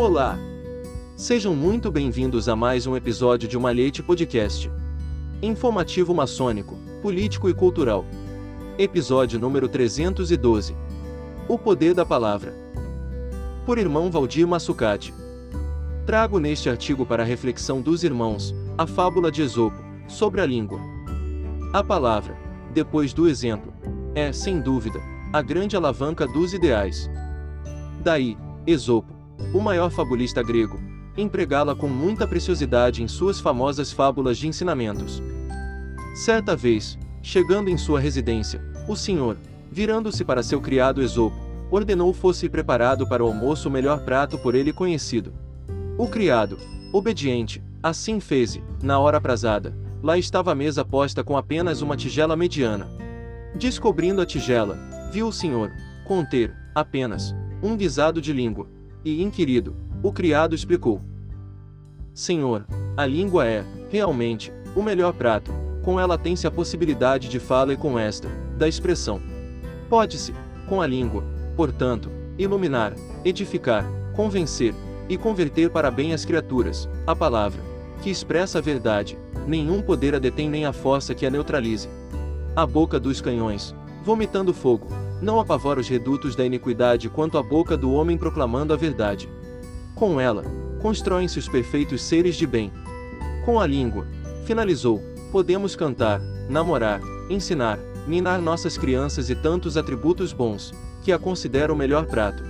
Olá! 0.00 0.38
Sejam 1.14 1.54
muito 1.54 1.92
bem-vindos 1.92 2.48
a 2.48 2.56
mais 2.56 2.86
um 2.86 2.96
episódio 2.96 3.46
de 3.46 3.58
Malhete 3.58 4.02
Podcast. 4.02 4.70
Informativo 5.42 6.14
maçônico, 6.14 6.74
político 7.02 7.50
e 7.50 7.54
cultural. 7.54 8.06
Episódio 8.78 9.38
número 9.38 9.68
312. 9.68 10.74
O 11.46 11.58
poder 11.58 11.92
da 11.92 12.06
palavra. 12.06 12.54
Por 13.66 13.76
irmão 13.76 14.10
Valdir 14.10 14.48
Massucati. 14.48 15.12
Trago 16.06 16.38
neste 16.38 16.70
artigo 16.70 17.04
para 17.04 17.22
a 17.22 17.26
reflexão 17.26 17.82
dos 17.82 18.02
irmãos 18.02 18.54
a 18.78 18.86
fábula 18.86 19.30
de 19.30 19.42
Esopo 19.42 19.84
sobre 20.08 20.40
a 20.40 20.46
língua. 20.46 20.80
A 21.74 21.84
palavra, 21.84 22.34
depois 22.72 23.12
do 23.12 23.28
exemplo, 23.28 23.70
é, 24.14 24.32
sem 24.32 24.62
dúvida, 24.62 24.98
a 25.30 25.42
grande 25.42 25.76
alavanca 25.76 26.26
dos 26.26 26.54
ideais. 26.54 27.10
Daí, 28.02 28.38
Esopo, 28.66 29.19
o 29.52 29.60
maior 29.60 29.90
fabulista 29.90 30.42
grego, 30.42 30.80
empregá-la 31.16 31.74
com 31.74 31.88
muita 31.88 32.26
preciosidade 32.26 33.02
em 33.02 33.08
suas 33.08 33.40
famosas 33.40 33.92
fábulas 33.92 34.38
de 34.38 34.48
ensinamentos. 34.48 35.22
Certa 36.14 36.56
vez, 36.56 36.98
chegando 37.22 37.68
em 37.68 37.76
sua 37.76 38.00
residência, 38.00 38.62
o 38.88 38.96
senhor, 38.96 39.36
virando-se 39.70 40.24
para 40.24 40.42
seu 40.42 40.60
criado 40.60 41.02
Esopo, 41.02 41.36
ordenou 41.70 42.12
fosse 42.12 42.48
preparado 42.48 43.06
para 43.06 43.24
o 43.24 43.26
almoço 43.26 43.68
o 43.68 43.72
melhor 43.72 44.00
prato 44.00 44.38
por 44.38 44.54
ele 44.54 44.72
conhecido. 44.72 45.32
O 45.96 46.08
criado, 46.08 46.58
obediente, 46.92 47.62
assim 47.82 48.18
fez, 48.20 48.60
na 48.82 48.98
hora 48.98 49.18
aprazada, 49.18 49.76
lá 50.02 50.18
estava 50.18 50.52
a 50.52 50.54
mesa 50.54 50.84
posta 50.84 51.22
com 51.22 51.36
apenas 51.36 51.82
uma 51.82 51.96
tigela 51.96 52.36
mediana. 52.36 52.88
Descobrindo 53.54 54.20
a 54.20 54.26
tigela, 54.26 54.78
viu 55.12 55.28
o 55.28 55.32
senhor 55.32 55.70
conter, 56.10 56.52
apenas, 56.74 57.32
um 57.62 57.76
guisado 57.76 58.20
de 58.20 58.32
língua. 58.32 58.66
E 59.04 59.22
inquirido, 59.22 59.74
o 60.02 60.12
criado 60.12 60.54
explicou: 60.54 61.00
Senhor, 62.12 62.66
a 62.96 63.06
língua 63.06 63.46
é, 63.46 63.64
realmente, 63.88 64.52
o 64.76 64.82
melhor 64.82 65.12
prato, 65.14 65.50
com 65.82 65.98
ela 65.98 66.18
tem-se 66.18 66.46
a 66.46 66.50
possibilidade 66.50 67.28
de 67.28 67.38
fala 67.38 67.72
e 67.72 67.76
com 67.76 67.98
esta, 67.98 68.28
da 68.58 68.68
expressão. 68.68 69.20
Pode-se, 69.88 70.34
com 70.68 70.82
a 70.82 70.86
língua, 70.86 71.24
portanto, 71.56 72.10
iluminar, 72.38 72.94
edificar, 73.24 73.84
convencer 74.14 74.74
e 75.08 75.16
converter 75.16 75.70
para 75.70 75.90
bem 75.90 76.12
as 76.12 76.24
criaturas, 76.24 76.88
a 77.06 77.16
palavra, 77.16 77.60
que 78.02 78.10
expressa 78.10 78.58
a 78.58 78.62
verdade, 78.62 79.18
nenhum 79.46 79.82
poder 79.82 80.14
a 80.14 80.18
detém 80.18 80.48
nem 80.48 80.64
a 80.64 80.72
força 80.72 81.14
que 81.14 81.26
a 81.26 81.30
neutralize. 81.30 81.88
A 82.54 82.66
boca 82.66 83.00
dos 83.00 83.20
canhões, 83.20 83.74
vomitando 84.04 84.52
fogo, 84.52 84.86
não 85.20 85.38
apavora 85.38 85.80
os 85.80 85.88
redutos 85.88 86.34
da 86.34 86.44
iniquidade 86.44 87.08
quanto 87.08 87.36
a 87.36 87.42
boca 87.42 87.76
do 87.76 87.92
homem 87.92 88.16
proclamando 88.16 88.72
a 88.72 88.76
verdade. 88.76 89.28
Com 89.94 90.20
ela, 90.20 90.44
constroem-se 90.80 91.38
os 91.38 91.48
perfeitos 91.48 92.02
seres 92.02 92.36
de 92.36 92.46
bem. 92.46 92.72
Com 93.44 93.60
a 93.60 93.66
língua, 93.66 94.06
finalizou, 94.44 95.00
podemos 95.30 95.76
cantar, 95.76 96.20
namorar, 96.48 97.00
ensinar, 97.28 97.78
minar 98.06 98.40
nossas 98.40 98.78
crianças 98.78 99.30
e 99.30 99.34
tantos 99.34 99.76
atributos 99.76 100.32
bons, 100.32 100.72
que 101.02 101.12
a 101.12 101.18
considera 101.18 101.72
o 101.72 101.76
melhor 101.76 102.06
prato. 102.06 102.42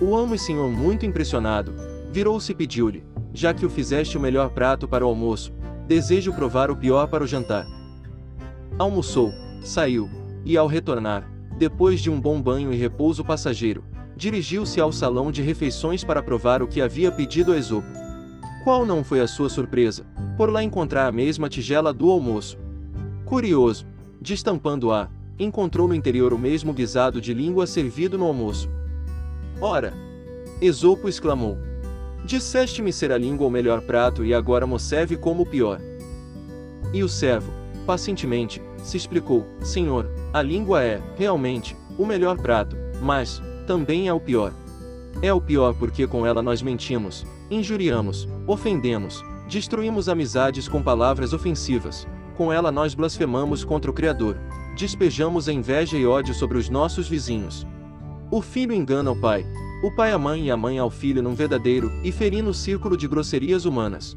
O 0.00 0.16
amo 0.16 0.34
e 0.34 0.38
senhor 0.38 0.70
muito 0.70 1.06
impressionado, 1.06 1.72
virou-se 2.10 2.52
e 2.52 2.54
pediu-lhe, 2.54 3.04
já 3.32 3.54
que 3.54 3.64
o 3.64 3.70
fizeste 3.70 4.16
o 4.16 4.20
melhor 4.20 4.50
prato 4.50 4.86
para 4.86 5.04
o 5.04 5.08
almoço, 5.08 5.52
desejo 5.86 6.32
provar 6.32 6.70
o 6.70 6.76
pior 6.76 7.08
para 7.08 7.24
o 7.24 7.26
jantar. 7.26 7.66
Almoçou, 8.78 9.32
saiu, 9.62 10.08
e 10.44 10.56
ao 10.56 10.66
retornar, 10.66 11.28
depois 11.56 12.00
de 12.00 12.10
um 12.10 12.20
bom 12.20 12.40
banho 12.40 12.72
e 12.72 12.76
repouso 12.76 13.24
passageiro, 13.24 13.84
dirigiu-se 14.16 14.80
ao 14.80 14.92
salão 14.92 15.30
de 15.30 15.42
refeições 15.42 16.02
para 16.02 16.22
provar 16.22 16.62
o 16.62 16.66
que 16.68 16.80
havia 16.80 17.10
pedido 17.10 17.52
a 17.52 17.58
Esopo. 17.58 17.86
Qual 18.64 18.86
não 18.86 19.04
foi 19.04 19.20
a 19.20 19.26
sua 19.26 19.48
surpresa, 19.48 20.06
por 20.36 20.50
lá 20.50 20.62
encontrar 20.62 21.06
a 21.06 21.12
mesma 21.12 21.48
tigela 21.48 21.92
do 21.92 22.10
almoço? 22.10 22.58
Curioso, 23.24 23.86
destampando-a, 24.20 25.08
encontrou 25.38 25.86
no 25.86 25.94
interior 25.94 26.32
o 26.32 26.38
mesmo 26.38 26.72
guisado 26.72 27.20
de 27.20 27.34
língua 27.34 27.66
servido 27.66 28.16
no 28.16 28.24
almoço. 28.24 28.68
Ora! 29.60 29.92
Esopo 30.60 31.08
exclamou. 31.08 31.58
Disseste-me 32.24 32.92
ser 32.92 33.12
a 33.12 33.18
língua 33.18 33.46
o 33.46 33.50
melhor 33.50 33.82
prato 33.82 34.24
e 34.24 34.32
agora 34.32 34.66
mo 34.66 34.78
serve 34.78 35.16
como 35.16 35.42
o 35.42 35.46
pior. 35.46 35.78
E 36.92 37.02
o 37.02 37.08
servo, 37.08 37.52
pacientemente, 37.84 38.62
se 38.84 38.96
explicou: 38.96 39.44
Senhor, 39.60 40.08
a 40.32 40.42
língua 40.42 40.84
é, 40.84 41.02
realmente, 41.16 41.76
o 41.98 42.06
melhor 42.06 42.36
prato, 42.36 42.76
mas, 43.00 43.42
também 43.66 44.06
é 44.06 44.12
o 44.12 44.20
pior. 44.20 44.52
É 45.22 45.32
o 45.32 45.40
pior 45.40 45.74
porque 45.74 46.06
com 46.06 46.26
ela 46.26 46.42
nós 46.42 46.60
mentimos, 46.60 47.26
injuriamos, 47.50 48.28
ofendemos, 48.46 49.24
destruímos 49.48 50.08
amizades 50.08 50.68
com 50.68 50.82
palavras 50.82 51.32
ofensivas, 51.32 52.06
com 52.36 52.52
ela 52.52 52.70
nós 52.70 52.94
blasfemamos 52.94 53.64
contra 53.64 53.90
o 53.90 53.94
Criador, 53.94 54.36
despejamos 54.76 55.48
a 55.48 55.52
inveja 55.52 55.96
e 55.96 56.06
ódio 56.06 56.34
sobre 56.34 56.58
os 56.58 56.68
nossos 56.68 57.08
vizinhos. 57.08 57.66
O 58.30 58.42
filho 58.42 58.74
engana 58.74 59.10
o 59.10 59.16
pai, 59.16 59.46
o 59.82 59.94
pai 59.94 60.12
a 60.12 60.18
mãe 60.18 60.46
e 60.46 60.50
a 60.50 60.56
mãe 60.56 60.78
ao 60.78 60.90
filho 60.90 61.22
num 61.22 61.34
verdadeiro 61.34 61.90
e 62.02 62.10
ferino 62.10 62.52
círculo 62.52 62.96
de 62.96 63.06
grosserias 63.06 63.64
humanas. 63.64 64.16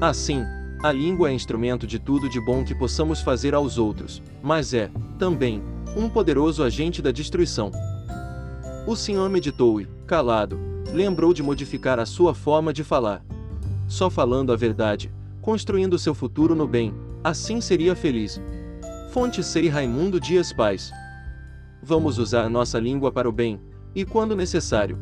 Assim, 0.00 0.42
a 0.84 0.92
língua 0.92 1.30
é 1.30 1.32
instrumento 1.32 1.86
de 1.86 1.98
tudo 1.98 2.28
de 2.28 2.38
bom 2.38 2.62
que 2.62 2.74
possamos 2.74 3.22
fazer 3.22 3.54
aos 3.54 3.78
outros, 3.78 4.22
mas 4.42 4.74
é, 4.74 4.90
também, 5.18 5.62
um 5.96 6.10
poderoso 6.10 6.62
agente 6.62 7.00
da 7.00 7.10
destruição. 7.10 7.72
O 8.86 8.94
senhor 8.94 9.30
meditou 9.30 9.80
e, 9.80 9.88
calado, 10.06 10.60
lembrou 10.92 11.32
de 11.32 11.42
modificar 11.42 11.98
a 11.98 12.04
sua 12.04 12.34
forma 12.34 12.70
de 12.70 12.84
falar. 12.84 13.24
Só 13.88 14.10
falando 14.10 14.52
a 14.52 14.56
verdade, 14.56 15.10
construindo 15.40 15.98
seu 15.98 16.14
futuro 16.14 16.54
no 16.54 16.68
bem, 16.68 16.92
assim 17.24 17.62
seria 17.62 17.96
feliz. 17.96 18.38
Fonte 19.10 19.42
Sei 19.42 19.70
Raimundo 19.70 20.20
Dias 20.20 20.52
Paz. 20.52 20.92
Vamos 21.82 22.18
usar 22.18 22.50
nossa 22.50 22.78
língua 22.78 23.10
para 23.10 23.26
o 23.26 23.32
bem, 23.32 23.58
e 23.94 24.04
quando 24.04 24.36
necessário. 24.36 24.98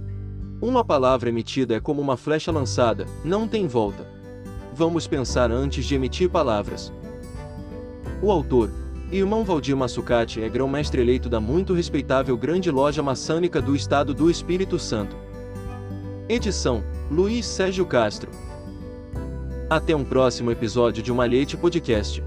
Uma 0.61 0.85
palavra 0.85 1.29
emitida 1.29 1.75
é 1.75 1.81
como 1.81 2.01
uma 2.01 2.17
flecha 2.17 2.53
lançada, 2.53 3.05
não 3.25 3.49
tem 3.49 3.67
volta 3.67 4.12
vamos 4.75 5.07
pensar 5.07 5.51
antes 5.51 5.85
de 5.85 5.95
emitir 5.95 6.29
palavras. 6.29 6.93
O 8.23 8.31
autor, 8.31 8.71
Irmão 9.11 9.45
Valdir 9.45 9.77
Massucati 9.77 10.41
é 10.43 10.49
grão-mestre 10.49 11.03
eleito 11.03 11.29
da 11.29 11.39
muito 11.39 11.75
respeitável 11.75 12.37
Grande 12.37 12.71
Loja 12.71 13.03
Maçânica 13.03 13.61
do 13.61 13.77
Estado 13.77 14.15
do 14.15 14.31
Espírito 14.31 14.79
Santo. 14.79 15.15
Edição: 16.29 16.83
Luiz 17.11 17.45
Sérgio 17.45 17.85
Castro. 17.85 18.31
Até 19.69 19.95
um 19.95 20.05
próximo 20.05 20.51
episódio 20.51 21.03
de 21.03 21.13
Malhete 21.13 21.57
Podcast. 21.57 22.23